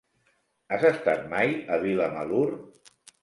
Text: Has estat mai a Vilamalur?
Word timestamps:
Has 0.77 0.85
estat 0.89 1.27
mai 1.35 1.53
a 1.75 1.79
Vilamalur? 1.85 2.49